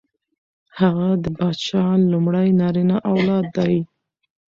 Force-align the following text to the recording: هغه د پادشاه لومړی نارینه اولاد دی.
هغه 0.79 1.07
د 1.23 1.25
پادشاه 1.37 1.89
لومړی 2.11 2.47
نارینه 2.59 2.97
اولاد 3.11 3.45
دی. 3.57 3.75